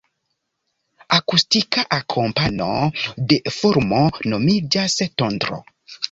Akustika 1.17 1.83
akompano 1.97 2.69
de 3.33 3.37
fulmo 3.57 3.99
nomiĝas 4.33 4.97
tondro. 5.23 5.61